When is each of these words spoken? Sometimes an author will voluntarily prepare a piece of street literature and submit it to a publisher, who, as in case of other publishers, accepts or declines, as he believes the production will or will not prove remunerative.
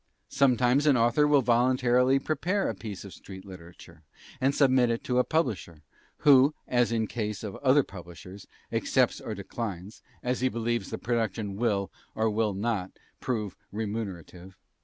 Sometimes 0.29 0.87
an 0.87 0.97
author 0.97 1.27
will 1.27 1.43
voluntarily 1.43 2.17
prepare 2.17 2.67
a 2.67 2.73
piece 2.73 3.05
of 3.05 3.13
street 3.13 3.45
literature 3.45 4.01
and 4.41 4.55
submit 4.55 4.89
it 4.89 5.03
to 5.03 5.19
a 5.19 5.23
publisher, 5.23 5.83
who, 6.25 6.55
as 6.67 6.91
in 6.91 7.05
case 7.05 7.43
of 7.43 7.55
other 7.57 7.83
publishers, 7.83 8.47
accepts 8.71 9.21
or 9.21 9.35
declines, 9.35 10.01
as 10.23 10.41
he 10.41 10.49
believes 10.49 10.89
the 10.89 10.97
production 10.97 11.55
will 11.55 11.91
or 12.15 12.31
will 12.31 12.55
not 12.55 12.91
prove 13.19 13.55
remunerative. 13.71 14.57